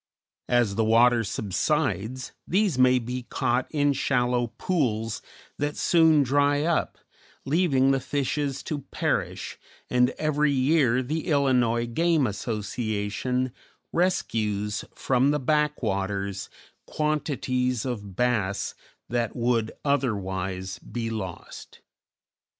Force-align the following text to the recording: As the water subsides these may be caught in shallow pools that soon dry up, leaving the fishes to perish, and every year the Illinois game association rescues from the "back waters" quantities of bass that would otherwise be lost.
As 0.49 0.73
the 0.73 0.83
water 0.83 1.23
subsides 1.23 2.31
these 2.47 2.75
may 2.79 2.97
be 2.97 3.21
caught 3.29 3.67
in 3.69 3.93
shallow 3.93 4.47
pools 4.47 5.21
that 5.59 5.77
soon 5.77 6.23
dry 6.23 6.63
up, 6.63 6.97
leaving 7.45 7.91
the 7.91 7.99
fishes 7.99 8.63
to 8.63 8.79
perish, 8.89 9.59
and 9.91 10.09
every 10.17 10.51
year 10.53 11.03
the 11.03 11.27
Illinois 11.27 11.85
game 11.85 12.25
association 12.25 13.51
rescues 13.93 14.83
from 14.95 15.29
the 15.29 15.39
"back 15.39 15.83
waters" 15.83 16.49
quantities 16.87 17.85
of 17.85 18.15
bass 18.15 18.73
that 19.07 19.35
would 19.35 19.71
otherwise 19.85 20.79
be 20.79 21.11
lost. 21.11 21.79